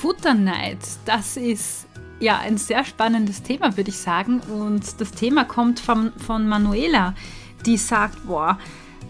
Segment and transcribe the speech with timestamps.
[0.00, 1.88] Futterneid, das ist
[2.20, 4.38] ja ein sehr spannendes Thema, würde ich sagen.
[4.40, 7.14] Und das Thema kommt von, von Manuela,
[7.66, 8.60] die sagt, boah,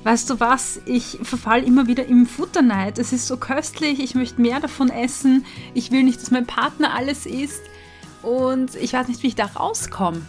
[0.04, 2.98] weißt du was, ich verfall immer wieder im Futterneid.
[2.98, 5.44] Es ist so köstlich, ich möchte mehr davon essen.
[5.74, 7.60] Ich will nicht, dass mein Partner alles isst.
[8.22, 10.22] Und ich weiß nicht, wie ich da rauskomme.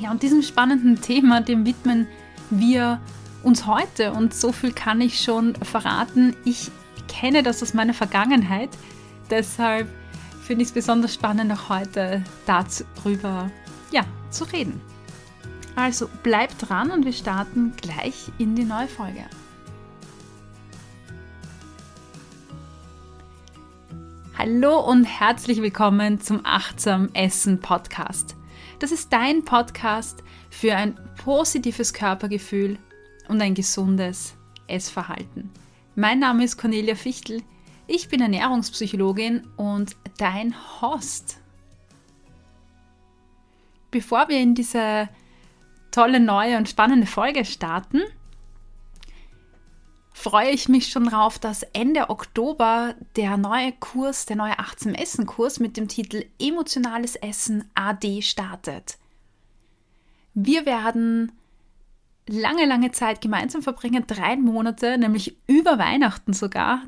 [0.00, 2.06] Ja, und diesem spannenden Thema, dem widmen
[2.50, 3.00] wir
[3.42, 4.12] uns heute.
[4.12, 6.36] Und so viel kann ich schon verraten.
[6.44, 6.70] Ich
[7.08, 8.70] kenne das aus meiner Vergangenheit.
[9.30, 9.88] Deshalb
[10.42, 13.50] finde ich es besonders spannend, auch heute darüber
[13.92, 14.80] ja, zu reden.
[15.76, 19.24] Also bleibt dran und wir starten gleich in die neue Folge.
[24.36, 28.34] Hallo und herzlich willkommen zum Achtsam Essen Podcast.
[28.78, 32.78] Das ist dein Podcast für ein positives Körpergefühl
[33.28, 34.34] und ein gesundes
[34.68, 35.50] Essverhalten.
[35.96, 37.42] Mein Name ist Cornelia Fichtel.
[37.90, 41.38] Ich bin Ernährungspsychologin und dein Host.
[43.90, 45.08] Bevor wir in diese
[45.90, 48.02] tolle neue und spannende Folge starten,
[50.12, 55.24] freue ich mich schon darauf, dass Ende Oktober der neue Kurs, der neue 18 Essen
[55.24, 58.98] Kurs mit dem Titel Emotionales Essen AD startet.
[60.34, 61.32] Wir werden
[62.26, 66.82] lange, lange Zeit gemeinsam verbringen, drei Monate, nämlich über Weihnachten sogar,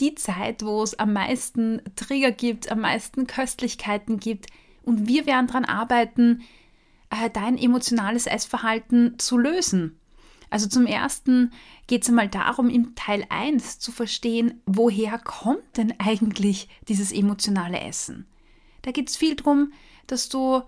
[0.00, 4.46] die Zeit, wo es am meisten Trigger gibt, am meisten Köstlichkeiten gibt.
[4.82, 6.42] Und wir werden daran arbeiten,
[7.10, 9.98] äh, dein emotionales Essverhalten zu lösen.
[10.48, 11.52] Also zum ersten
[11.86, 17.80] geht es einmal darum, im Teil 1 zu verstehen, woher kommt denn eigentlich dieses emotionale
[17.80, 18.26] Essen.
[18.82, 19.72] Da geht es viel darum,
[20.06, 20.62] dass du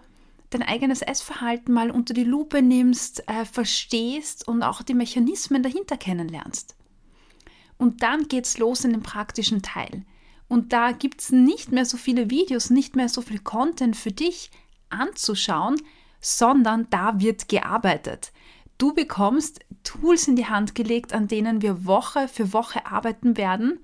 [0.50, 5.96] dein eigenes Essverhalten mal unter die Lupe nimmst, äh, verstehst und auch die Mechanismen dahinter
[5.96, 6.76] kennenlernst.
[7.82, 10.04] Und dann geht's los in den praktischen Teil.
[10.46, 14.12] Und da gibt es nicht mehr so viele Videos, nicht mehr so viel Content für
[14.12, 14.52] dich
[14.88, 15.82] anzuschauen,
[16.20, 18.30] sondern da wird gearbeitet.
[18.78, 23.80] Du bekommst Tools in die Hand gelegt, an denen wir Woche für Woche arbeiten werden.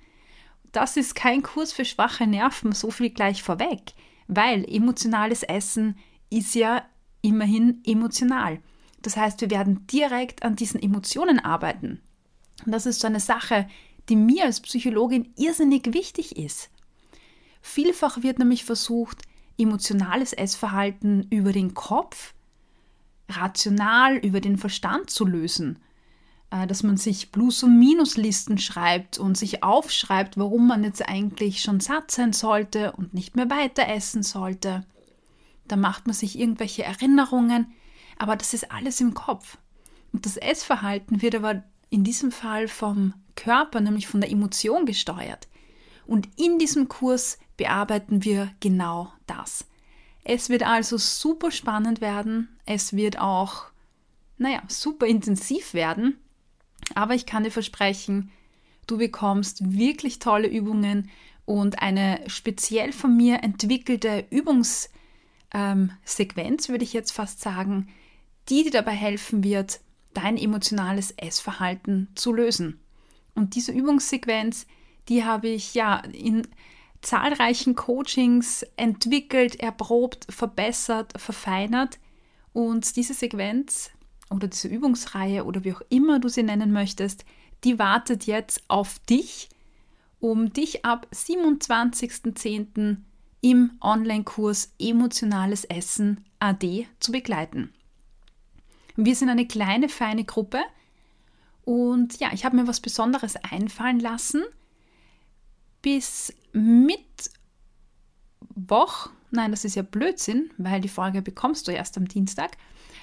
[0.70, 3.94] Das ist kein Kurs für schwache Nerven, so viel gleich vorweg,
[4.28, 5.98] weil emotionales Essen
[6.30, 6.84] ist ja
[7.20, 8.60] immerhin emotional.
[9.02, 12.00] Das heißt, wir werden direkt an diesen Emotionen arbeiten.
[12.64, 13.66] Und das ist so eine Sache,
[14.08, 16.70] die mir als Psychologin irrsinnig wichtig ist.
[17.60, 19.22] Vielfach wird nämlich versucht,
[19.58, 22.34] emotionales Essverhalten über den Kopf,
[23.28, 25.78] rational über den Verstand zu lösen.
[26.50, 31.60] Äh, dass man sich Plus- und Minuslisten schreibt und sich aufschreibt, warum man jetzt eigentlich
[31.60, 34.86] schon satt sein sollte und nicht mehr weiter essen sollte.
[35.66, 37.74] Da macht man sich irgendwelche Erinnerungen,
[38.18, 39.58] aber das ist alles im Kopf.
[40.12, 45.48] Und das Essverhalten wird aber in diesem Fall vom Körper, nämlich von der Emotion gesteuert.
[46.06, 49.66] Und in diesem Kurs bearbeiten wir genau das.
[50.24, 52.48] Es wird also super spannend werden.
[52.66, 53.66] Es wird auch,
[54.36, 56.18] naja, super intensiv werden.
[56.94, 58.30] Aber ich kann dir versprechen,
[58.86, 61.10] du bekommst wirklich tolle Übungen
[61.44, 64.90] und eine speziell von mir entwickelte Übungssequenz,
[65.54, 67.88] ähm, würde ich jetzt fast sagen,
[68.48, 69.80] die dir dabei helfen wird,
[70.14, 72.80] dein emotionales Essverhalten zu lösen.
[73.38, 74.66] Und diese Übungssequenz,
[75.08, 76.46] die habe ich ja in
[77.00, 81.98] zahlreichen Coachings entwickelt, erprobt, verbessert, verfeinert.
[82.52, 83.90] Und diese Sequenz
[84.30, 87.24] oder diese Übungsreihe oder wie auch immer du sie nennen möchtest,
[87.64, 89.48] die wartet jetzt auf dich,
[90.18, 92.96] um dich ab 27.10.
[93.40, 97.72] im Online-Kurs Emotionales Essen AD zu begleiten.
[98.96, 100.58] Wir sind eine kleine, feine Gruppe
[101.68, 104.42] und ja, ich habe mir was Besonderes einfallen lassen.
[105.82, 107.10] Bis Mittwoch,
[109.30, 112.56] nein, das ist ja Blödsinn, weil die Folge bekommst du erst am Dienstag.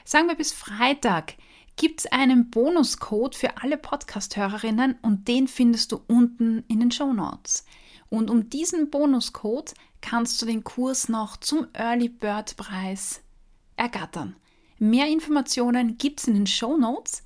[0.04, 1.36] Sagen wir bis Freitag
[1.76, 7.14] gibt es einen Bonuscode für alle Podcast-Hörerinnen und den findest du unten in den Show
[7.14, 7.66] Notes.
[8.10, 13.22] Und um diesen Bonuscode kannst du den Kurs noch zum Early Bird Preis
[13.76, 14.36] ergattern.
[14.80, 17.22] Mehr Informationen gibt es in den Show Notes.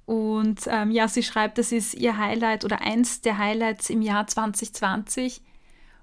[0.06, 4.28] Und ähm, ja, sie schreibt, das ist ihr Highlight oder eins der Highlights im Jahr
[4.28, 5.42] 2020.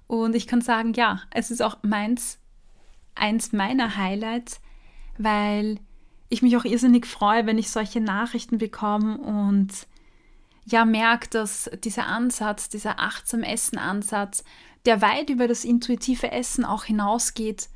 [0.06, 2.38] Und ich kann sagen, ja, es ist auch meins,
[3.14, 4.60] eins meiner Highlights,
[5.18, 5.78] weil
[6.28, 9.86] ich mich auch irrsinnig freue, wenn ich solche Nachrichten bekomme und
[10.64, 14.44] ja merke, dass dieser Ansatz, dieser achtsam Essen-Ansatz,
[14.86, 17.68] der weit über das intuitive Essen auch hinausgeht,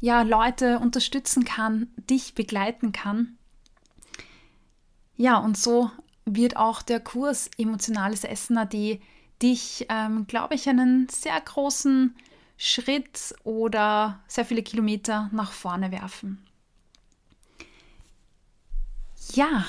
[0.00, 3.38] ja, Leute unterstützen kann, dich begleiten kann.
[5.16, 5.90] Ja, und so
[6.24, 9.00] wird auch der Kurs Emotionales Essen AD
[9.42, 12.14] dich, ähm, glaube ich, einen sehr großen
[12.56, 16.46] Schritt oder sehr viele Kilometer nach vorne werfen.
[19.32, 19.64] Ja,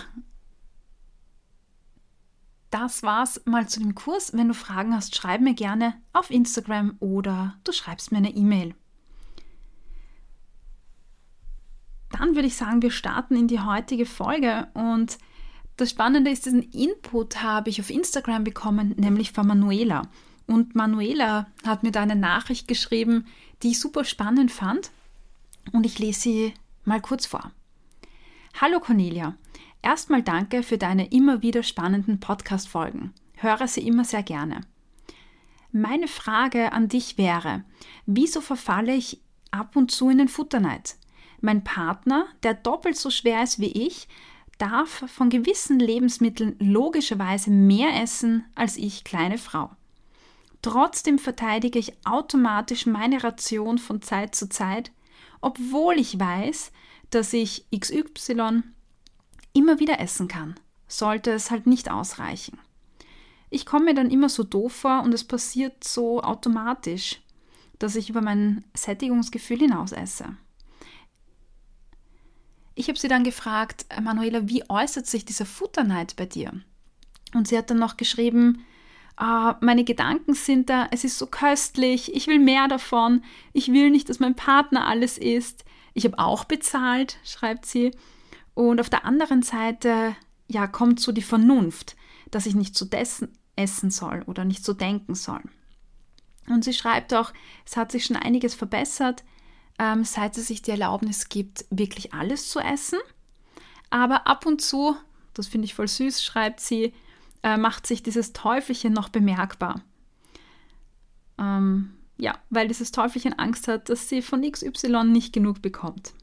[2.78, 4.34] das war's mal zu dem Kurs.
[4.34, 8.76] Wenn du Fragen hast, schreib mir gerne auf Instagram oder du schreibst mir eine E-Mail.
[12.12, 15.18] Dann würde ich sagen, wir starten in die heutige Folge und
[15.76, 20.04] das Spannende ist, diesen Input habe ich auf Instagram bekommen, nämlich von Manuela.
[20.46, 23.26] Und Manuela hat mir da eine Nachricht geschrieben,
[23.64, 24.92] die ich super spannend fand.
[25.74, 26.54] Und ich lese sie
[26.86, 27.52] mal kurz vor.
[28.62, 29.36] Hallo Cornelia,
[29.88, 33.14] erstmal danke für deine immer wieder spannenden Podcast-Folgen.
[33.36, 34.60] Höre sie immer sehr gerne.
[35.72, 37.64] Meine Frage an dich wäre,
[38.06, 40.98] wieso verfalle ich ab und zu in den Futterneid?
[41.40, 44.10] Mein Partner, der doppelt so schwer ist wie ich,
[44.58, 49.70] darf von gewissen Lebensmitteln logischerweise mehr essen als ich, kleine Frau.
[50.62, 54.92] Trotzdem verteidige ich automatisch meine Ration von Zeit zu Zeit,
[55.40, 56.74] obwohl ich weiß,
[57.10, 58.64] dass ich XY
[59.58, 60.56] immer wieder essen kann,
[60.88, 62.60] sollte es halt nicht ausreichen.
[63.50, 67.22] Ich komme mir dann immer so doof vor und es passiert so automatisch,
[67.80, 70.36] dass ich über mein Sättigungsgefühl hinaus esse.
[72.76, 76.52] Ich habe sie dann gefragt, Manuela, wie äußert sich dieser Futterneid bei dir?
[77.34, 78.64] Und sie hat dann noch geschrieben,
[79.16, 83.24] ah, meine Gedanken sind da, es ist so köstlich, ich will mehr davon,
[83.54, 85.66] ich will nicht, dass mein Partner alles isst.
[85.96, 87.92] Ich habe auch bezahlt, schreibt sie.
[88.58, 90.16] Und auf der anderen Seite,
[90.48, 91.96] ja, kommt so die Vernunft,
[92.32, 95.42] dass ich nicht so dessen essen soll oder nicht so denken soll.
[96.48, 97.34] Und sie schreibt auch,
[97.68, 99.24] es hat sich schon einiges verbessert,
[99.78, 102.98] ähm, seit sie sich die Erlaubnis gibt, wirklich alles zu essen.
[103.92, 104.96] Aber ab und zu,
[105.36, 106.96] das finde ich voll süß, schreibt sie,
[107.44, 109.84] äh, macht sich dieses Teufelchen noch bemerkbar.
[111.38, 116.14] Ähm, ja, weil dieses Teufelchen Angst hat, dass sie von XY nicht genug bekommt.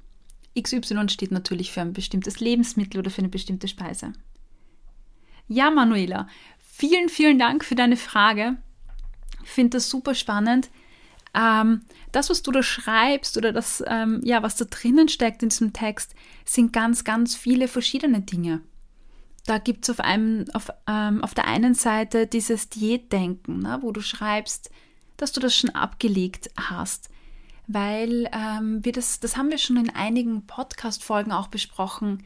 [0.61, 4.13] XY steht natürlich für ein bestimmtes Lebensmittel oder für eine bestimmte Speise.
[5.49, 8.57] Ja, Manuela, vielen, vielen Dank für deine Frage.
[9.43, 10.71] Ich finde das super spannend.
[11.35, 11.83] Ähm,
[12.13, 15.73] das, was du da schreibst oder das, ähm, ja, was da drinnen steckt in diesem
[15.73, 18.63] Text, sind ganz, ganz viele verschiedene Dinge.
[19.47, 20.07] Da gibt es auf,
[20.55, 24.71] auf, ähm, auf der einen Seite dieses Diätdenken, ne, wo du schreibst,
[25.17, 27.11] dass du das schon abgelegt hast.
[27.67, 32.25] Weil ähm, wir das, das haben wir schon in einigen Podcast-Folgen auch besprochen,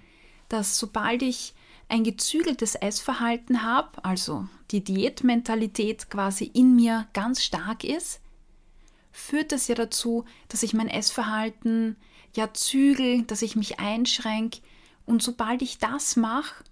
[0.49, 1.54] dass sobald ich
[1.88, 8.21] ein gezügeltes Essverhalten habe, also die Diätmentalität quasi in mir ganz stark ist,
[9.11, 11.97] führt das ja dazu, dass ich mein Essverhalten
[12.35, 14.61] ja zügel, dass ich mich einschränke.
[15.07, 16.64] Und sobald ich das mache,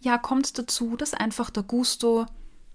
[0.00, 2.26] ja, kommt es dazu, dass einfach der Gusto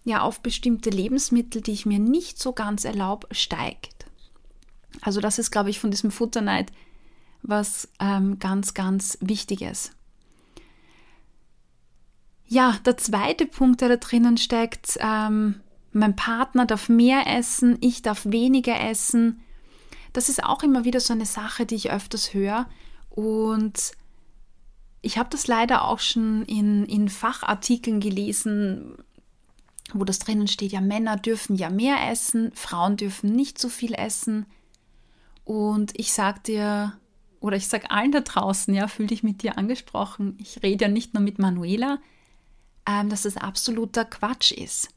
[0.04, 4.06] ja auf bestimmte Lebensmittel, die ich mir nicht so ganz erlaube, steigt.
[5.00, 6.72] Also das ist, glaube ich, von diesem Futterneid
[7.44, 9.92] was ähm, ganz, ganz Wichtiges.
[12.48, 15.62] Ja, der zweite Punkt, der da drinnen steckt, ähm,
[15.94, 19.42] mein Partner darf mehr essen, ich darf weniger essen.
[20.14, 22.68] Das ist auch immer wieder so eine Sache, die ich öfters höre.
[23.10, 23.94] Und
[25.02, 28.98] ich habe das leider auch schon in, in Fachartikeln gelesen,
[29.94, 33.94] wo das drinnen steht, ja, Männer dürfen ja mehr essen, Frauen dürfen nicht so viel
[33.94, 34.46] essen.
[35.44, 36.94] Und ich sag dir,
[37.40, 40.38] oder ich sag allen da draußen, ja, fühl dich mit dir angesprochen.
[40.40, 42.00] Ich rede ja nicht nur mit Manuela,
[42.86, 44.90] ähm, dass das absoluter Quatsch ist.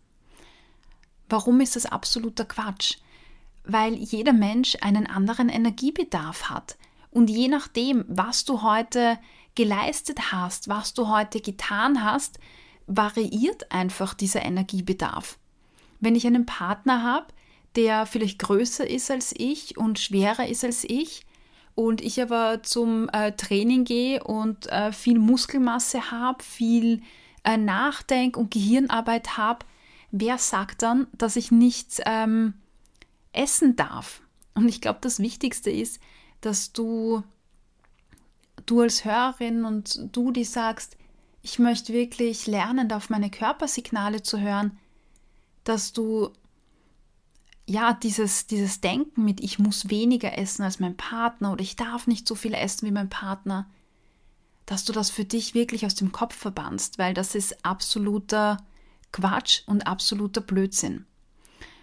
[1.28, 2.98] Warum ist das absoluter Quatsch?
[3.64, 6.76] Weil jeder Mensch einen anderen Energiebedarf hat.
[7.10, 9.18] Und je nachdem, was du heute
[9.54, 12.38] geleistet hast, was du heute getan hast,
[12.86, 15.38] variiert einfach dieser Energiebedarf.
[16.00, 17.28] Wenn ich einen Partner habe,
[17.76, 21.26] der vielleicht größer ist als ich und schwerer ist als ich,
[21.74, 27.02] und ich aber zum äh, Training gehe und äh, viel Muskelmasse habe, viel
[27.42, 29.66] äh, Nachdenk- und Gehirnarbeit habe,
[30.12, 32.54] wer sagt dann, dass ich nicht ähm,
[33.32, 34.22] essen darf?
[34.54, 36.00] Und ich glaube, das Wichtigste ist,
[36.40, 37.24] dass du,
[38.66, 40.96] du als Hörerin und du, die sagst,
[41.42, 44.78] ich möchte wirklich lernen, auf meine Körpersignale zu hören,
[45.64, 46.30] dass du
[47.66, 52.06] ja dieses, dieses Denken mit ich muss weniger essen als mein Partner oder ich darf
[52.06, 53.68] nicht so viel essen wie mein Partner,
[54.66, 58.58] dass du das für dich wirklich aus dem Kopf verbannst, weil das ist absoluter
[59.12, 61.06] Quatsch und absoluter Blödsinn.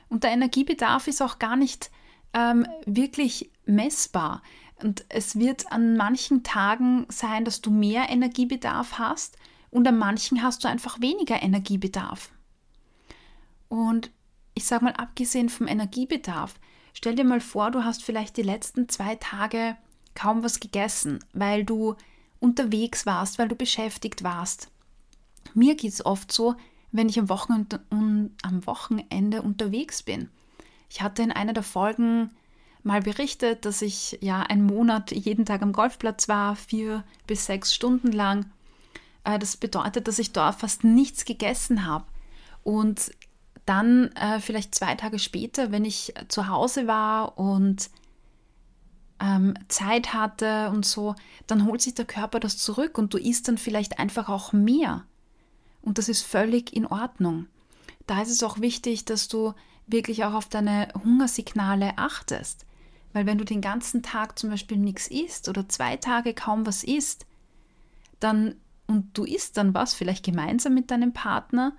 [0.09, 1.89] Und der Energiebedarf ist auch gar nicht
[2.33, 4.41] ähm, wirklich messbar.
[4.83, 9.37] Und es wird an manchen Tagen sein, dass du mehr Energiebedarf hast
[9.69, 12.31] und an manchen hast du einfach weniger Energiebedarf.
[13.69, 14.11] Und
[14.61, 16.53] ich sage mal, abgesehen vom Energiebedarf,
[16.93, 19.75] stell dir mal vor, du hast vielleicht die letzten zwei Tage
[20.13, 21.95] kaum was gegessen, weil du
[22.39, 24.69] unterwegs warst, weil du beschäftigt warst.
[25.55, 26.53] Mir geht es oft so,
[26.91, 30.29] wenn ich am Wochenende, am Wochenende unterwegs bin.
[30.89, 32.29] Ich hatte in einer der Folgen
[32.83, 37.73] mal berichtet, dass ich ja einen Monat jeden Tag am Golfplatz war, vier bis sechs
[37.73, 38.45] Stunden lang.
[39.23, 42.05] Äh, das bedeutet, dass ich dort fast nichts gegessen habe.
[42.63, 43.11] Und
[43.65, 47.89] dann äh, vielleicht zwei Tage später, wenn ich zu Hause war und
[49.21, 51.15] ähm, Zeit hatte und so,
[51.47, 55.05] dann holt sich der Körper das zurück und du isst dann vielleicht einfach auch mehr.
[55.81, 57.47] Und das ist völlig in Ordnung.
[58.07, 59.53] Da ist es auch wichtig, dass du
[59.87, 62.65] wirklich auch auf deine Hungersignale achtest.
[63.13, 66.83] Weil wenn du den ganzen Tag zum Beispiel nichts isst oder zwei Tage kaum was
[66.83, 67.25] isst,
[68.19, 68.55] dann
[68.87, 71.73] und du isst dann was, vielleicht gemeinsam mit deinem Partner,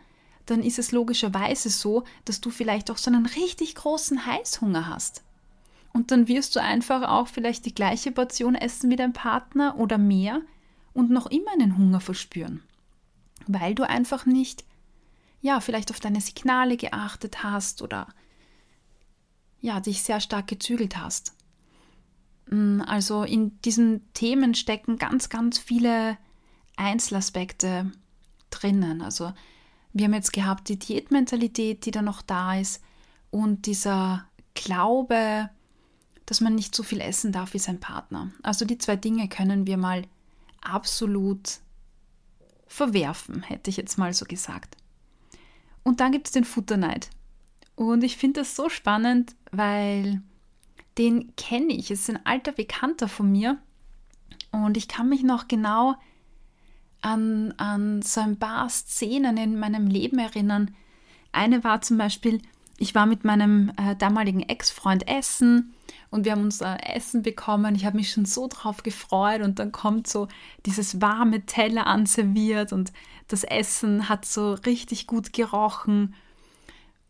[0.46, 5.22] dann ist es logischerweise so, dass du vielleicht auch so einen richtig großen Heißhunger hast.
[5.92, 9.98] Und dann wirst du einfach auch vielleicht die gleiche Portion essen wie dein Partner oder
[9.98, 10.40] mehr
[10.94, 12.62] und noch immer einen Hunger verspüren,
[13.46, 14.64] weil du einfach nicht,
[15.42, 18.08] ja, vielleicht auf deine Signale geachtet hast oder
[19.60, 21.34] ja, dich sehr stark gezügelt hast.
[22.50, 26.18] Mm, also in diesen Themen stecken ganz, ganz viele
[26.76, 27.92] Einzelaspekte
[28.50, 29.02] drinnen.
[29.02, 29.32] Also
[29.92, 32.82] wir haben jetzt gehabt die Diätmentalität, die da noch da ist
[33.30, 35.50] und dieser Glaube,
[36.26, 38.30] dass man nicht so viel essen darf wie sein Partner.
[38.42, 40.02] Also die zwei Dinge können wir mal
[40.60, 41.58] absolut
[42.66, 44.76] verwerfen, hätte ich jetzt mal so gesagt.
[45.82, 47.10] Und dann gibt es den Futterneid.
[47.74, 50.22] Und ich finde das so spannend, weil
[50.98, 51.90] den kenne ich.
[51.90, 53.58] Es ist ein alter Bekannter von mir.
[54.50, 55.96] Und ich kann mich noch genau
[57.02, 60.74] an, an so ein paar Szenen in meinem Leben erinnern.
[61.32, 62.40] Eine war zum Beispiel,
[62.78, 65.74] ich war mit meinem äh, damaligen Ex-Freund essen
[66.10, 67.74] und wir haben unser Essen bekommen.
[67.74, 70.28] Ich habe mich schon so drauf gefreut und dann kommt so
[70.66, 72.92] dieses warme Teller anserviert und
[73.28, 76.14] das Essen hat so richtig gut gerochen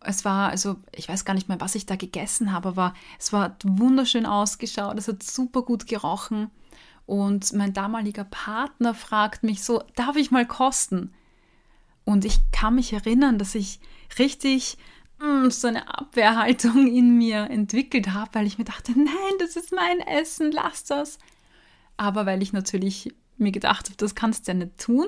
[0.05, 3.33] es war, also ich weiß gar nicht mehr, was ich da gegessen habe, aber es
[3.33, 6.51] war wunderschön ausgeschaut, es hat super gut gerochen.
[7.07, 11.13] Und mein damaliger Partner fragt mich so, darf ich mal kosten?
[12.05, 13.81] Und ich kann mich erinnern, dass ich
[14.19, 14.77] richtig
[15.19, 19.57] mh, mm, so eine Abwehrhaltung in mir entwickelt habe, weil ich mir dachte, nein, das
[19.57, 21.19] ist mein Essen, lass das.
[21.97, 25.07] Aber weil ich natürlich mir gedacht habe, das kannst du ja nicht tun,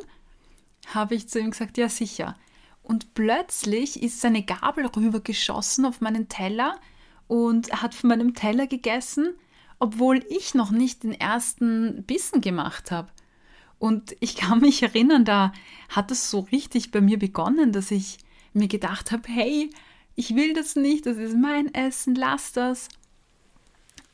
[0.93, 2.37] habe ich zu ihm gesagt, ja sicher
[2.85, 6.79] und plötzlich ist seine Gabel rübergeschossen auf meinen Teller
[7.27, 9.35] und hat von meinem Teller gegessen,
[9.78, 13.09] obwohl ich noch nicht den ersten Bissen gemacht habe.
[13.78, 15.52] Und ich kann mich erinnern, da
[15.88, 18.19] hat es so richtig bei mir begonnen, dass ich
[18.52, 19.71] mir gedacht habe, hey,
[20.14, 22.88] ich will das nicht, das ist mein Essen, lass das.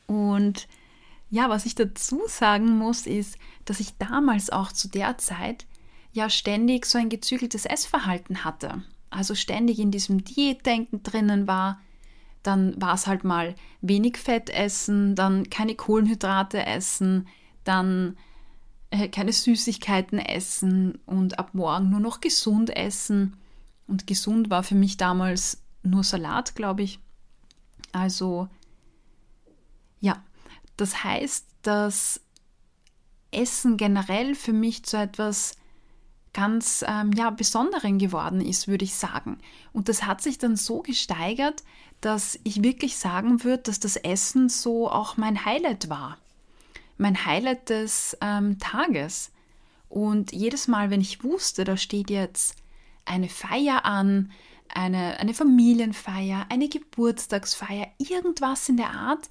[0.07, 0.67] Und
[1.31, 5.67] ja, was ich dazu sagen muss, ist, dass ich damals auch zu der Zeit
[6.13, 8.83] ja ständig so ein gezügeltes Essverhalten hatte.
[9.11, 11.81] Also ständig in diesem Diätdenken drinnen war.
[12.43, 17.29] Dann war es halt mal wenig Fett essen, dann keine Kohlenhydrate essen,
[17.65, 18.17] dann
[18.91, 23.37] äh, keine Süßigkeiten essen und ab morgen nur noch gesund essen.
[23.87, 26.99] Und gesund war für mich damals nur Salat, glaube ich.
[27.93, 28.49] Also
[30.01, 30.23] ja,
[30.77, 32.21] das heißt, dass
[33.31, 35.57] Essen generell für mich zu etwas
[36.33, 39.39] ganz ähm, ja, Besonderen geworden ist, würde ich sagen.
[39.73, 41.65] Und das hat sich dann so gesteigert,
[42.01, 46.19] dass ich wirklich sagen würde, dass das Essen so auch mein Highlight war.
[46.97, 49.33] Mein Highlight des ähm, Tages.
[49.89, 52.57] Und jedes Mal, wenn ich wusste, da steht jetzt
[53.05, 54.31] eine Feier an,
[54.69, 59.29] eine, eine Familienfeier, eine Geburtstagsfeier, irgendwas in der Art,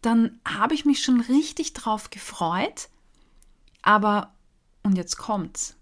[0.00, 2.88] dann habe ich mich schon richtig drauf gefreut.
[3.82, 4.32] Aber,
[4.82, 5.76] und jetzt kommt's,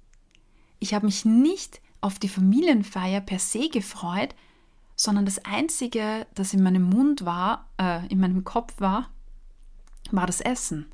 [0.78, 4.34] ich habe mich nicht auf die Familienfeier per se gefreut,
[5.00, 9.09] sondern das Einzige, das in meinem Mund war, äh, in meinem Kopf war,
[10.11, 10.92] war das Essen.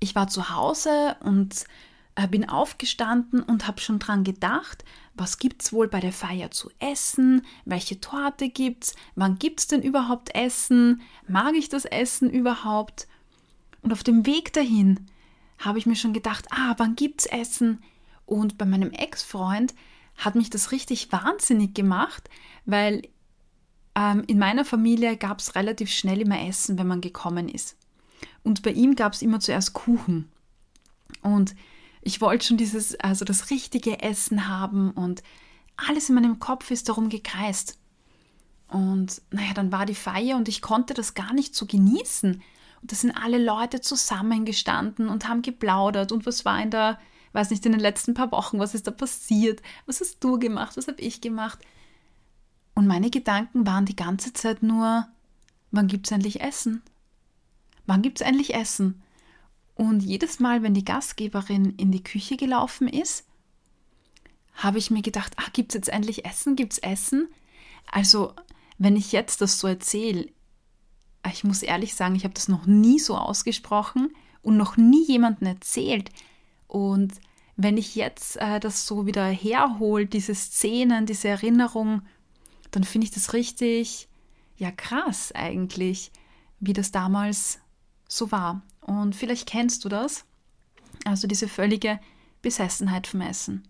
[0.00, 1.66] Ich war zu Hause und
[2.14, 6.70] äh, bin aufgestanden und habe schon dran gedacht, was gibt's wohl bei der Feier zu
[6.78, 13.08] essen, welche Torte gibt's, wann gibt's denn überhaupt Essen, mag ich das Essen überhaupt?
[13.82, 15.06] Und auf dem Weg dahin
[15.58, 17.82] habe ich mir schon gedacht, ah, wann gibt's Essen?
[18.24, 19.74] Und bei meinem Ex-Freund
[20.18, 22.28] hat mich das richtig wahnsinnig gemacht,
[22.66, 23.02] weil
[23.94, 27.76] ähm, in meiner Familie gab es relativ schnell immer Essen, wenn man gekommen ist.
[28.42, 30.30] Und bei ihm gab es immer zuerst Kuchen.
[31.22, 31.54] Und
[32.02, 35.22] ich wollte schon dieses, also das richtige Essen haben und
[35.76, 37.78] alles in meinem Kopf ist darum gekreist.
[38.66, 42.42] Und naja, dann war die Feier und ich konnte das gar nicht so genießen.
[42.80, 46.98] Und da sind alle Leute zusammengestanden und haben geplaudert und was war in der
[47.32, 50.76] weiß nicht, in den letzten paar Wochen, was ist da passiert, was hast du gemacht,
[50.76, 51.58] was habe ich gemacht.
[52.74, 55.06] Und meine Gedanken waren die ganze Zeit nur,
[55.70, 56.82] wann gibt es endlich Essen?
[57.86, 59.02] Wann gibt es endlich Essen?
[59.74, 63.24] Und jedes Mal, wenn die Gastgeberin in die Küche gelaufen ist,
[64.54, 66.56] habe ich mir gedacht, ach, gibt es jetzt endlich Essen?
[66.56, 67.28] Gibt es Essen?
[67.90, 68.34] Also,
[68.76, 70.28] wenn ich jetzt das so erzähle,
[71.32, 74.10] ich muss ehrlich sagen, ich habe das noch nie so ausgesprochen
[74.42, 76.10] und noch nie jemandem erzählt,
[76.68, 77.14] und
[77.56, 82.02] wenn ich jetzt äh, das so wieder herhole, diese Szenen, diese Erinnerung,
[82.70, 84.08] dann finde ich das richtig,
[84.56, 86.12] ja krass eigentlich,
[86.60, 87.58] wie das damals
[88.06, 88.62] so war.
[88.80, 90.24] Und vielleicht kennst du das,
[91.04, 91.98] also diese völlige
[92.42, 93.66] Besessenheit vom Essen.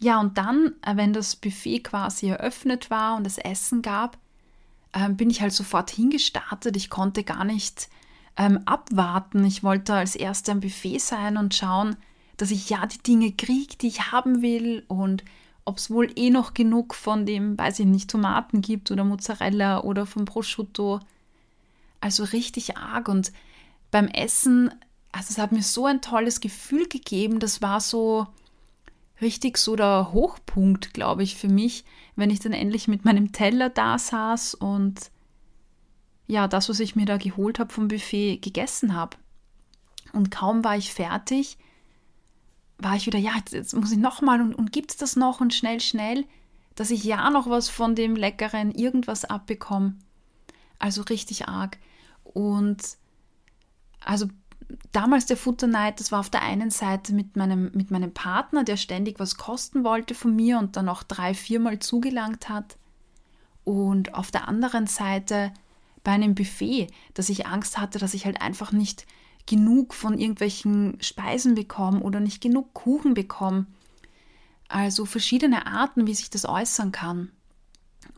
[0.00, 4.18] Ja, und dann, äh, wenn das Buffet quasi eröffnet war und es Essen gab,
[4.92, 6.76] äh, bin ich halt sofort hingestartet.
[6.76, 7.88] Ich konnte gar nicht
[8.36, 9.44] ähm, abwarten.
[9.44, 11.96] Ich wollte als Erster am Buffet sein und schauen,
[12.36, 15.24] dass ich ja die Dinge kriege, die ich haben will und
[15.64, 19.82] ob es wohl eh noch genug von dem, weiß ich nicht, Tomaten gibt oder Mozzarella
[19.82, 21.00] oder vom Prosciutto.
[22.00, 23.32] Also richtig arg und
[23.92, 24.70] beim Essen,
[25.12, 28.26] also es hat mir so ein tolles Gefühl gegeben, das war so
[29.20, 31.84] richtig so der Hochpunkt, glaube ich, für mich,
[32.16, 35.12] wenn ich dann endlich mit meinem Teller da saß und
[36.32, 39.16] ja, das, was ich mir da geholt habe vom Buffet, gegessen habe.
[40.12, 41.58] Und kaum war ich fertig,
[42.78, 45.40] war ich wieder, ja, jetzt, jetzt muss ich nochmal und, und gibt es das noch
[45.40, 46.24] und schnell, schnell,
[46.74, 49.94] dass ich ja noch was von dem leckeren irgendwas abbekomme.
[50.78, 51.78] Also richtig arg.
[52.24, 52.82] Und
[54.00, 54.26] also
[54.90, 58.78] damals der Futterneid, das war auf der einen Seite mit meinem, mit meinem Partner, der
[58.78, 62.78] ständig was kosten wollte von mir und dann auch drei, viermal zugelangt hat.
[63.64, 65.52] Und auf der anderen Seite
[66.02, 69.06] bei einem Buffet, dass ich Angst hatte, dass ich halt einfach nicht
[69.46, 73.66] genug von irgendwelchen Speisen bekomme oder nicht genug Kuchen bekomme.
[74.68, 77.30] Also verschiedene Arten, wie sich das äußern kann.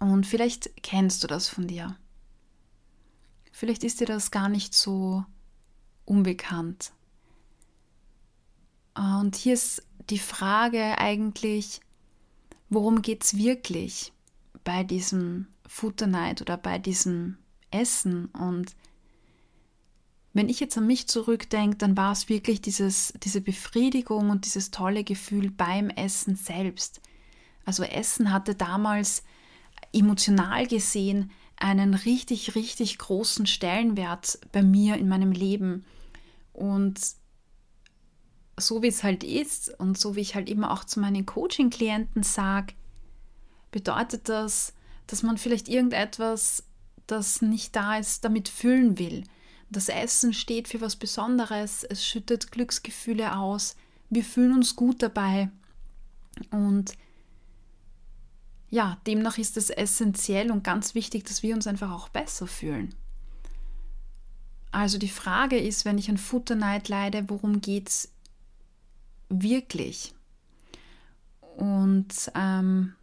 [0.01, 1.97] Und vielleicht kennst du das von dir.
[3.53, 5.25] Vielleicht ist dir das gar nicht so
[6.05, 6.93] unbekannt.
[8.95, 11.81] Und hier ist die Frage eigentlich,
[12.69, 14.13] worum geht es wirklich
[14.65, 17.39] bei diesem Futterneid oder bei diesem
[17.75, 18.27] Essen.
[18.27, 18.75] Und
[20.33, 24.71] wenn ich jetzt an mich zurückdenke, dann war es wirklich dieses, diese Befriedigung und dieses
[24.71, 27.01] tolle Gefühl beim Essen selbst.
[27.65, 29.23] Also Essen hatte damals
[29.93, 35.85] emotional gesehen einen richtig, richtig großen Stellenwert bei mir in meinem Leben.
[36.53, 37.01] Und
[38.59, 42.23] so wie es halt ist und so wie ich halt immer auch zu meinen Coaching-Klienten
[42.23, 42.75] sage,
[43.71, 44.73] bedeutet das,
[45.07, 46.65] dass man vielleicht irgendetwas
[47.07, 49.25] das nicht da ist, damit füllen will.
[49.71, 53.77] Das Essen steht für was Besonderes, es schüttet Glücksgefühle aus,
[54.11, 55.51] wir fühlen uns gut dabei.
[56.51, 56.95] Und
[58.71, 62.95] ja, demnach ist es essentiell und ganz wichtig, dass wir uns einfach auch besser fühlen.
[64.73, 68.13] Also die Frage ist, wenn ich an Futterneid leide, worum geht es
[69.29, 70.15] wirklich?
[71.57, 72.95] Und ähm,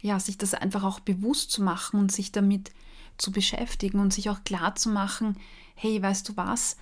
[0.00, 2.70] ja, sich das einfach auch bewusst zu machen und sich damit
[3.16, 5.36] zu beschäftigen und sich auch klar zu machen,
[5.74, 6.76] hey, weißt du was,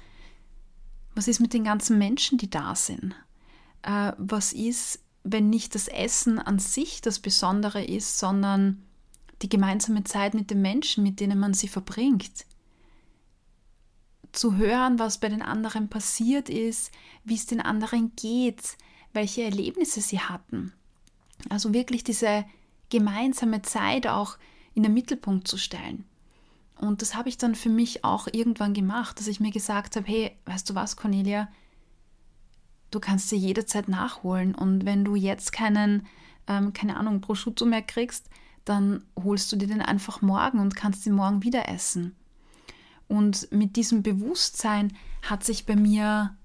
[1.14, 3.14] was ist mit den ganzen Menschen, die da sind?
[3.82, 8.82] Äh, was ist, wenn nicht das Essen an sich das Besondere ist, sondern
[9.42, 12.44] die gemeinsame Zeit mit den Menschen, mit denen man sie verbringt?
[14.32, 16.90] Zu hören, was bei den anderen passiert ist,
[17.24, 18.76] wie es den anderen geht,
[19.14, 20.74] welche Erlebnisse sie hatten.
[21.48, 22.44] Also wirklich diese
[22.90, 24.38] gemeinsame Zeit auch
[24.74, 26.04] in den Mittelpunkt zu stellen.
[26.78, 30.06] Und das habe ich dann für mich auch irgendwann gemacht, dass ich mir gesagt habe,
[30.06, 31.48] hey, weißt du was, Cornelia,
[32.90, 36.06] du kannst dir jederzeit nachholen und wenn du jetzt keinen,
[36.46, 38.28] ähm, keine Ahnung, Prosciutto mehr kriegst,
[38.64, 42.14] dann holst du dir den einfach morgen und kannst ihn morgen wieder essen.
[43.08, 46.36] Und mit diesem Bewusstsein hat sich bei mir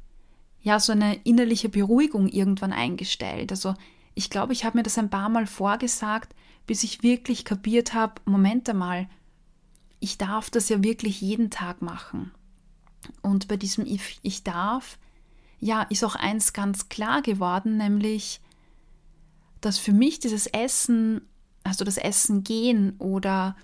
[0.61, 3.51] ja so eine innerliche Beruhigung irgendwann eingestellt.
[3.51, 3.73] Also
[4.13, 6.35] ich glaube, ich habe mir das ein paar Mal vorgesagt,
[6.67, 9.09] bis ich wirklich kapiert habe, Moment einmal,
[9.99, 12.31] ich darf das ja wirklich jeden Tag machen.
[13.21, 14.97] Und bei diesem Ich, ich darf,
[15.59, 18.41] ja, ist auch eins ganz klar geworden, nämlich,
[19.61, 21.21] dass für mich dieses Essen,
[21.63, 23.55] also das Essen gehen oder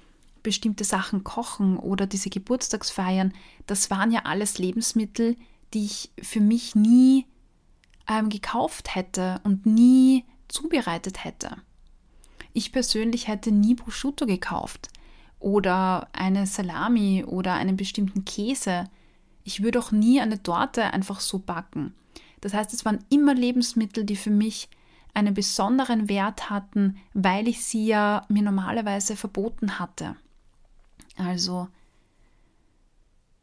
[0.44, 3.34] bestimmte Sachen kochen oder diese Geburtstagsfeiern,
[3.66, 5.36] das waren ja alles Lebensmittel,
[5.74, 7.26] die ich für mich nie
[8.08, 11.58] ähm, gekauft hätte und nie zubereitet hätte.
[12.54, 14.90] Ich persönlich hätte nie Prosciutto gekauft
[15.40, 18.86] oder eine Salami oder einen bestimmten Käse.
[19.44, 21.94] Ich würde auch nie eine Torte einfach so backen.
[22.42, 24.70] Das heißt, es waren immer Lebensmittel, die für mich
[25.14, 30.16] einen besonderen Wert hatten, weil ich sie ja mir normalerweise verboten hatte.
[31.18, 31.68] Also,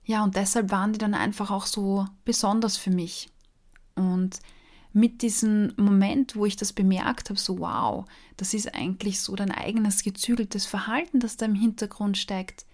[0.05, 3.29] ja, und deshalb waren die dann einfach auch so besonders für mich.
[3.97, 4.39] Und
[4.95, 9.51] mit diesem Moment, wo ich das bemerkt habe, so wow, das ist eigentlich so dein
[9.51, 12.65] eigenes gezügeltes Verhalten, das da im Hintergrund steckt.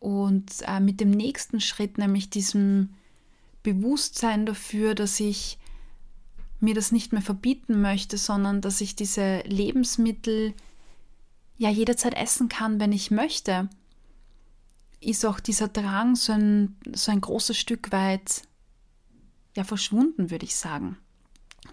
[0.00, 2.90] Und äh, mit dem nächsten Schritt, nämlich diesem
[3.62, 5.58] Bewusstsein dafür, dass ich
[6.58, 10.52] mir das nicht mehr verbieten möchte, sondern dass ich diese Lebensmittel
[11.58, 13.68] ja jederzeit essen kann, wenn ich möchte,
[15.00, 18.42] ist auch dieser Drang so ein, so ein großes Stück weit
[19.54, 20.98] ja verschwunden, würde ich sagen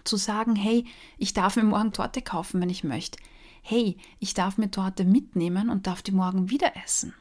[0.04, 0.84] zu sagen, hey,
[1.18, 3.18] ich darf mir morgen Torte kaufen, wenn ich möchte.
[3.62, 7.14] Hey, ich darf mir Torte mitnehmen und darf die morgen wieder essen.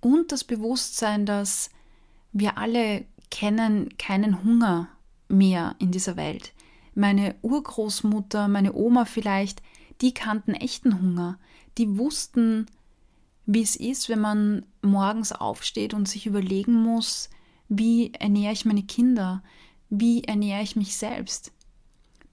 [0.00, 1.70] Und das Bewusstsein, dass
[2.32, 4.88] wir alle kennen keinen Hunger
[5.28, 6.52] mehr in dieser Welt.
[6.94, 9.62] Meine Urgroßmutter, meine Oma vielleicht,
[10.00, 11.38] die kannten echten Hunger.
[11.78, 12.66] Die wussten,
[13.46, 17.30] wie es ist, wenn man morgens aufsteht und sich überlegen muss,
[17.68, 19.42] wie ernähre ich meine Kinder?
[19.90, 21.52] Wie ernähre ich mich selbst.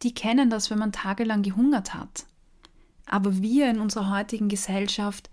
[0.03, 2.25] Die kennen das, wenn man tagelang gehungert hat.
[3.05, 5.29] Aber wir in unserer heutigen Gesellschaft,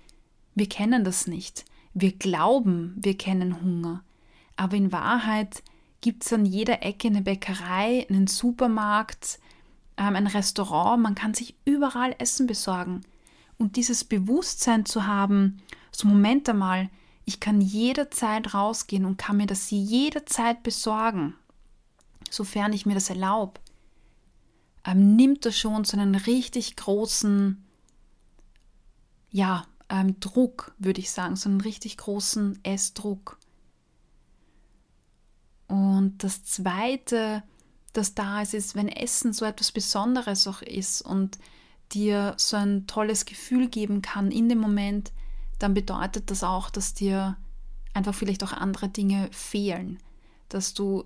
[0.54, 1.64] wir kennen das nicht.
[1.94, 4.02] Wir glauben, wir kennen Hunger.
[4.56, 5.62] Aber in Wahrheit
[6.00, 9.38] gibt es an jeder Ecke eine Bäckerei, einen Supermarkt,
[9.96, 11.02] ähm, ein Restaurant.
[11.02, 13.02] Man kann sich überall Essen besorgen.
[13.56, 16.90] Und dieses Bewusstsein zu haben, so Moment einmal,
[17.24, 21.34] ich kann jederzeit rausgehen und kann mir das jederzeit besorgen
[22.30, 23.60] sofern ich mir das erlaube,
[24.84, 27.64] ähm, nimmt das schon so einen richtig großen,
[29.30, 33.38] ja, ähm, Druck, würde ich sagen, so einen richtig großen Essdruck.
[35.66, 37.42] Und das Zweite,
[37.92, 41.38] das da ist, ist, wenn Essen so etwas Besonderes auch ist und
[41.92, 45.12] dir so ein tolles Gefühl geben kann in dem Moment,
[45.58, 47.36] dann bedeutet das auch, dass dir
[47.94, 49.98] einfach vielleicht auch andere Dinge fehlen,
[50.48, 51.04] dass du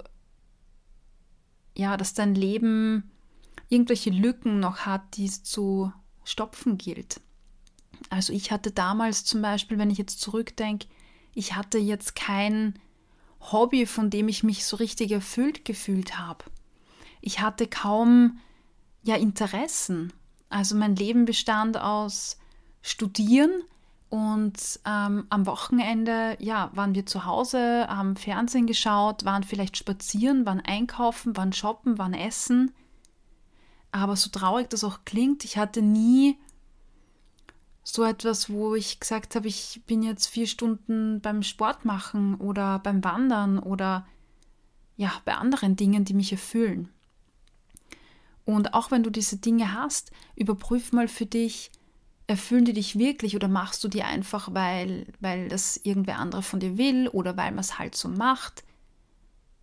[1.75, 3.11] ja, dass dein Leben
[3.69, 5.93] irgendwelche Lücken noch hat, die es zu
[6.25, 7.21] stopfen gilt.
[8.11, 10.87] Also ich hatte damals zum Beispiel, wenn ich jetzt zurückdenke,
[11.35, 12.79] ich hatte jetzt kein
[13.41, 16.45] Hobby, von dem ich mich so richtig erfüllt gefühlt habe.
[17.21, 18.39] Ich hatte kaum
[19.03, 20.13] ja Interessen.
[20.49, 22.39] Also mein Leben bestand aus
[22.83, 23.63] Studieren,
[24.13, 30.45] und ähm, am Wochenende, ja, waren wir zu Hause, haben Fernsehen geschaut, waren vielleicht spazieren,
[30.45, 32.75] waren einkaufen, waren shoppen, waren essen.
[33.91, 36.37] Aber so traurig das auch klingt, ich hatte nie
[37.85, 42.81] so etwas, wo ich gesagt habe, ich bin jetzt vier Stunden beim Sport machen oder
[42.81, 44.07] beim Wandern oder
[44.99, 46.91] ja, bei anderen Dingen, die mich erfüllen.
[48.45, 51.71] Und auch wenn du diese Dinge hast, überprüf mal für dich,
[52.33, 56.61] erfüllen die dich wirklich oder machst du die einfach, weil, weil das irgendwer andere von
[56.61, 58.65] dir will oder weil man es halt so macht,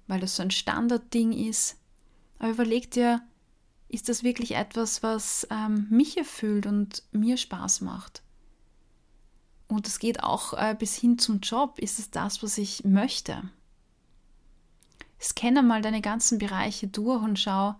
[0.05, 1.77] weil das so ein Standardding ist.
[2.37, 3.23] Aber überleg dir,
[3.87, 8.21] ist das wirklich etwas, was ähm, mich erfüllt und mir Spaß macht?
[9.67, 11.79] Und es geht auch äh, bis hin zum Job.
[11.79, 13.49] Ist es das, was ich möchte?
[15.19, 17.73] Scanne mal deine ganzen Bereiche durch und schau,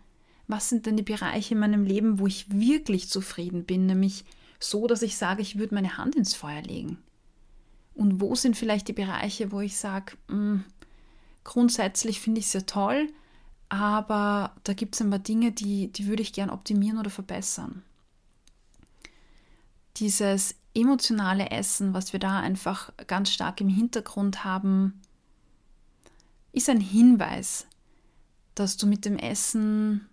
[0.48, 4.26] was sind denn die Bereiche in meinem Leben, wo ich wirklich zufrieden bin, nämlich
[4.60, 6.98] so, dass ich sage, ich würde meine Hand ins Feuer legen.
[7.94, 10.64] Und wo sind vielleicht die Bereiche, wo ich sage, hm,
[11.44, 13.12] grundsätzlich finde ich es ja toll,
[13.70, 17.84] aber da gibt es ein paar Dinge, die, die würde ich gern optimieren oder verbessern.
[19.98, 25.02] Dieses emotionale Essen, was wir da einfach ganz stark im Hintergrund haben,
[26.52, 27.68] ist ein Hinweis,
[28.56, 30.09] dass du mit dem Essen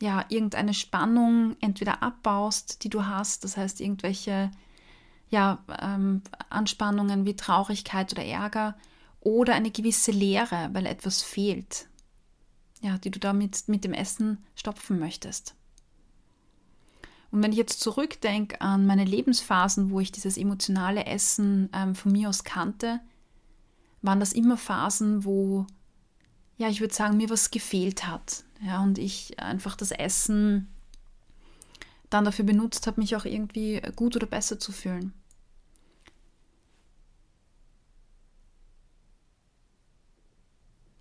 [0.00, 4.50] ja irgendeine Spannung entweder abbaust, die du hast, das heißt irgendwelche
[5.28, 8.76] ja, ähm, Anspannungen wie Traurigkeit oder Ärger
[9.20, 11.88] oder eine gewisse Leere, weil etwas fehlt
[12.80, 15.54] ja, die du damit mit dem Essen stopfen möchtest.
[17.30, 22.12] Und wenn ich jetzt zurückdenke an meine Lebensphasen, wo ich dieses emotionale Essen ähm, von
[22.12, 23.00] mir aus kannte,
[24.00, 25.66] waren das immer Phasen, wo,
[26.56, 28.44] ja, ich würde sagen, mir was gefehlt hat.
[28.60, 30.68] Ja, und ich einfach das Essen
[32.10, 35.12] dann dafür benutzt habe, mich auch irgendwie gut oder besser zu fühlen.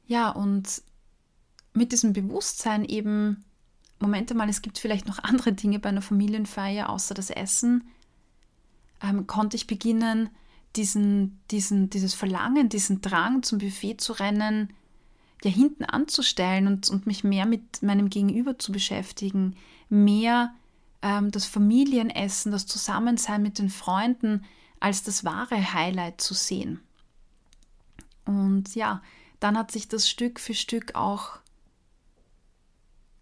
[0.08, 0.84] Ja, und
[1.74, 3.44] mit diesem Bewusstsein eben,
[4.00, 7.84] Moment mal, es gibt vielleicht noch andere Dinge bei einer Familienfeier außer das Essen,
[9.02, 10.30] ähm, konnte ich beginnen,
[10.76, 14.74] diesen, diesen, dieses Verlangen, diesen Drang zum Buffet zu rennen,
[15.44, 19.56] ja hinten anzustellen und, und mich mehr mit meinem Gegenüber zu beschäftigen,
[19.90, 20.54] mehr
[21.02, 24.46] ähm, das Familienessen, das Zusammensein mit den Freunden
[24.80, 26.82] als das wahre Highlight zu sehen.
[28.26, 29.02] Und ja,
[29.40, 31.40] dann hat sich das Stück für Stück auch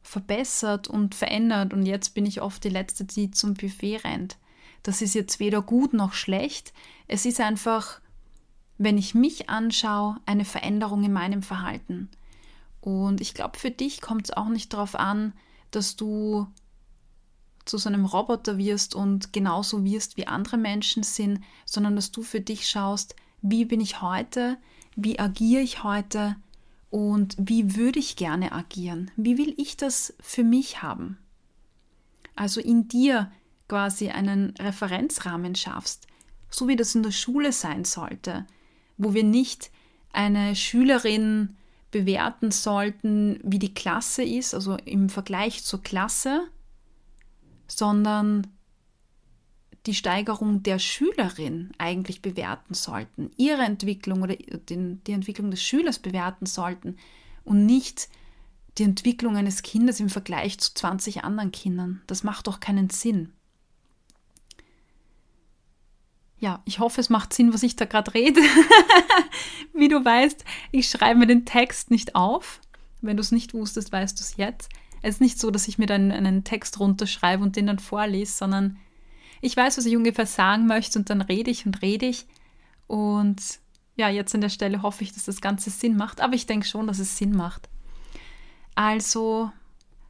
[0.02, 4.38] verbessert und verändert und jetzt bin ich oft die Letzte, die zum Buffet rennt.
[4.84, 6.73] Das ist jetzt weder gut noch schlecht.
[7.08, 8.02] Es ist einfach,
[8.78, 12.10] wenn ich mich anschaue, eine Veränderung in meinem Verhalten.
[12.82, 15.34] Und ich glaube, für dich kommt es auch nicht darauf an,
[15.72, 16.48] dass du
[17.66, 22.24] zu so einem Roboter wirst und genauso wirst, wie andere Menschen sind, sondern dass du
[22.24, 24.58] für dich schaust, wie bin ich heute,
[24.96, 26.36] wie agiere ich heute,
[26.94, 29.10] und wie würde ich gerne agieren?
[29.16, 31.18] Wie will ich das für mich haben?
[32.36, 33.32] Also in dir
[33.68, 36.06] quasi einen Referenzrahmen schaffst,
[36.52, 38.46] so wie das in der Schule sein sollte,
[38.97, 39.71] wo wir nicht
[40.12, 41.56] eine Schülerin
[41.91, 46.47] bewerten sollten, wie die Klasse ist, also im Vergleich zur Klasse,
[47.67, 48.47] sondern
[49.86, 55.99] die Steigerung der Schülerin eigentlich bewerten sollten, ihre Entwicklung oder den, die Entwicklung des Schülers
[55.99, 56.97] bewerten sollten
[57.43, 58.10] und nicht
[58.77, 62.01] die Entwicklung eines Kindes im Vergleich zu 20 anderen Kindern.
[62.08, 63.34] Das macht doch keinen Sinn.
[66.43, 68.41] Ja, ich hoffe, es macht Sinn, was ich da gerade rede.
[69.73, 72.60] Wie du weißt, ich schreibe mir den Text nicht auf.
[72.99, 74.69] Wenn du es nicht wusstest, weißt du es jetzt.
[75.01, 78.34] Es ist nicht so, dass ich mir dann einen Text runterschreibe und den dann vorlese,
[78.34, 78.77] sondern
[79.39, 82.25] ich weiß, was ich ungefähr sagen möchte und dann rede ich und rede ich.
[82.88, 83.41] Und
[83.95, 86.67] ja, jetzt an der Stelle hoffe ich, dass das Ganze Sinn macht, aber ich denke
[86.67, 87.69] schon, dass es Sinn macht.
[88.75, 89.49] Also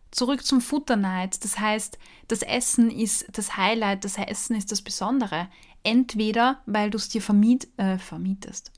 [0.10, 1.44] zurück zum Futterneid.
[1.44, 5.48] Das heißt, das Essen ist das Highlight, das Essen ist das Besondere.
[5.84, 8.72] Entweder, weil du es dir vermiet, äh, vermietest,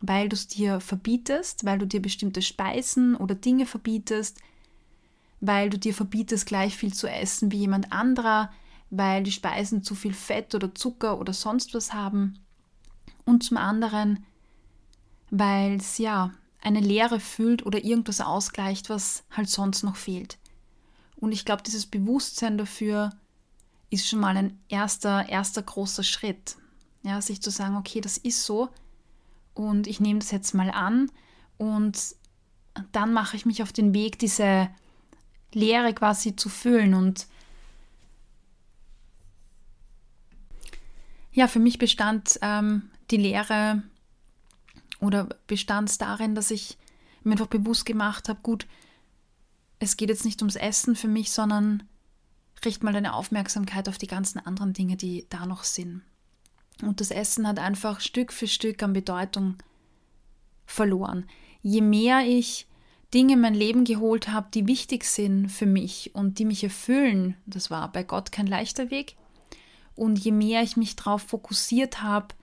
[0.00, 4.38] weil du es dir verbietest, weil du dir bestimmte Speisen oder Dinge verbietest,
[5.40, 8.50] weil du dir verbietest, gleich viel zu essen wie jemand anderer,
[8.90, 12.38] weil die Speisen zu viel Fett oder Zucker oder sonst was haben.
[13.24, 14.24] Und zum anderen,
[15.30, 20.38] weil es ja eine Leere füllt oder irgendwas ausgleicht, was halt sonst noch fehlt.
[21.16, 23.10] Und ich glaube, dieses Bewusstsein dafür
[23.94, 26.56] ist schon mal ein erster, erster großer Schritt.
[27.02, 28.70] Ja, sich zu sagen, okay, das ist so
[29.54, 31.10] und ich nehme das jetzt mal an
[31.58, 32.16] und
[32.92, 34.68] dann mache ich mich auf den Weg, diese
[35.52, 37.26] Leere quasi zu füllen und
[41.32, 43.82] ja, für mich bestand ähm, die Lehre
[45.00, 46.78] oder bestand es darin, dass ich
[47.22, 48.66] mir einfach bewusst gemacht habe, gut,
[49.78, 51.82] es geht jetzt nicht ums Essen für mich, sondern
[52.64, 56.02] richte mal deine Aufmerksamkeit auf die ganzen anderen Dinge, die da noch sind.
[56.82, 59.56] Und das Essen hat einfach Stück für Stück an Bedeutung
[60.66, 61.26] verloren.
[61.62, 62.66] Je mehr ich
[63.12, 67.36] Dinge in mein Leben geholt habe, die wichtig sind für mich und die mich erfüllen,
[67.46, 69.16] das war bei Gott kein leichter Weg,
[69.94, 72.34] Und je mehr ich mich darauf fokussiert habe,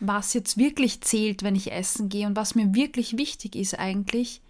[0.00, 4.42] was jetzt wirklich zählt, wenn ich essen gehe und was mir wirklich wichtig ist eigentlich,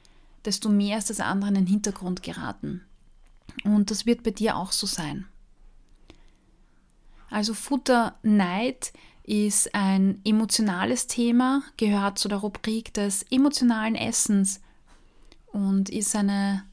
[0.44, 2.82] desto mehr ist das andere in den Hintergrund geraten.
[3.64, 5.26] Und das wird bei dir auch so sein.
[7.30, 8.92] Also Futterneid
[9.22, 14.60] ist ein emotionales Thema, gehört zu der Rubrik des emotionalen Essens
[15.46, 16.64] und ist eine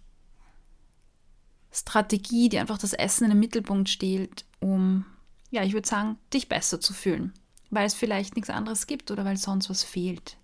[1.71, 5.05] Strategie, die einfach das Essen in den Mittelpunkt stellt, um,
[5.51, 7.33] ja, ich würde sagen, dich besser zu fühlen,
[7.69, 10.37] weil es vielleicht nichts anderes gibt oder weil sonst was fehlt.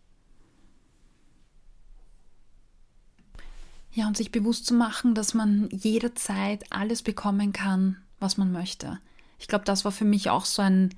[3.94, 9.00] Ja, und sich bewusst zu machen, dass man jederzeit alles bekommen kann, was man möchte.
[9.38, 10.96] Ich glaube, das war für mich auch so ein,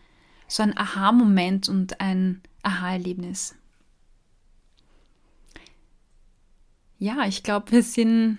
[0.48, 3.56] so ein Aha-Moment und ein Aha-Erlebnis.
[7.00, 8.38] Ja, ich glaube, wir sind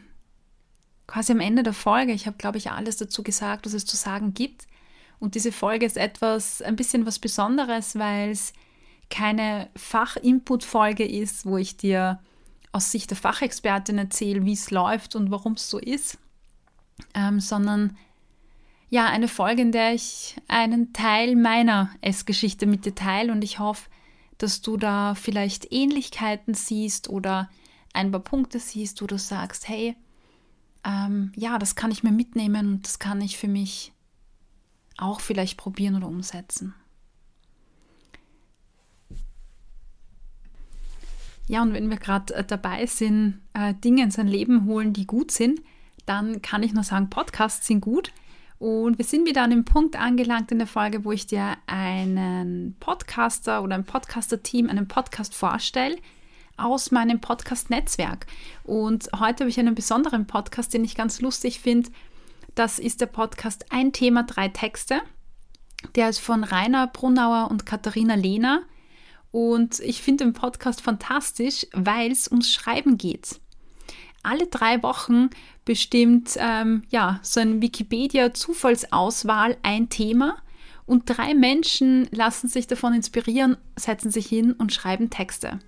[1.07, 2.13] quasi am Ende der Folge.
[2.13, 4.67] Ich habe, glaube ich, alles dazu gesagt, was es zu sagen gibt.
[5.19, 8.53] Und diese Folge ist etwas, ein bisschen was Besonderes, weil es
[9.11, 12.21] keine Fach-Input-Folge ist, wo ich dir
[12.75, 16.19] aus Sicht der Fachexpertin erzähle, wie es läuft und warum es so ist,
[17.15, 17.97] ähm, sondern
[18.91, 23.61] ja, eine Folge, in der ich einen Teil meiner Essgeschichte mit dir teile und ich
[23.61, 23.89] hoffe,
[24.39, 27.49] dass du da vielleicht Ähnlichkeiten siehst oder
[27.93, 29.97] ein paar Punkte siehst, wo du sagst, hey,
[30.85, 33.93] ähm, ja, das kann ich mir mitnehmen und das kann ich für mich
[34.97, 36.75] auch vielleicht probieren oder umsetzen.
[41.47, 45.07] Ja, und wenn wir gerade äh, dabei sind, äh, Dinge in sein Leben holen, die
[45.07, 45.61] gut sind,
[46.07, 48.13] dann kann ich nur sagen, Podcasts sind gut.
[48.59, 52.77] Und wir sind wieder an dem Punkt angelangt in der Folge, wo ich dir einen
[52.81, 55.97] Podcaster oder ein Podcaster-Team, einen Podcast vorstelle
[56.57, 58.27] aus meinem Podcast-Netzwerk.
[58.63, 61.91] Und heute habe ich einen besonderen Podcast, den ich ganz lustig finde.
[62.55, 65.01] Das ist der Podcast Ein Thema, drei Texte.
[65.97, 68.63] Der ist von Rainer Brunauer und Katharina Lehner.
[69.35, 73.41] Und ich finde den Podcast fantastisch, weil es ums Schreiben geht.
[74.23, 75.29] Alle drei Wochen
[75.65, 80.37] bestimmt ähm, ja, so ein Wikipedia-Zufallsauswahl ein Thema
[80.87, 85.59] und drei Menschen lassen sich davon inspirieren, setzen sich hin und schreiben Texte.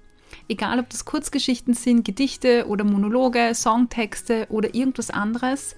[0.48, 5.74] Egal, ob das Kurzgeschichten sind, Gedichte oder Monologe, Songtexte oder irgendwas anderes.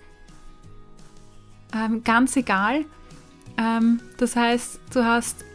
[1.75, 2.85] Ähm, ganz egal.
[3.57, 5.48] Ähm, das heißt, du hast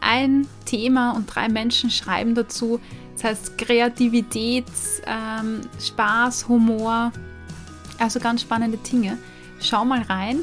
[0.00, 2.80] ein Thema und drei Menschen schreiben dazu.
[3.14, 4.64] Das heißt Kreativität,
[5.06, 7.12] ähm, Spaß, Humor,
[7.98, 9.18] also ganz spannende Dinge.
[9.60, 10.38] Schau mal rein.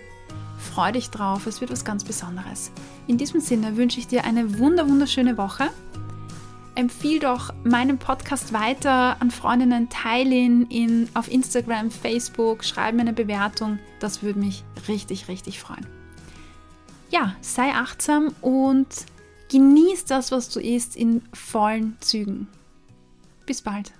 [0.58, 2.72] Freu dich drauf, es wird was ganz Besonderes.
[3.06, 5.64] In diesem Sinne wünsche ich dir eine wunder wunderschöne Woche.
[6.74, 13.02] Empfiehl doch meinen Podcast weiter an Freundinnen, teile ihn in, auf Instagram, Facebook, schreib mir
[13.02, 13.78] eine Bewertung.
[14.00, 15.86] Das würde mich richtig, richtig freuen
[17.10, 18.88] ja, sei achtsam und
[19.50, 22.48] genieß das, was du isst, in vollen Zügen.
[23.46, 23.92] Bis bald.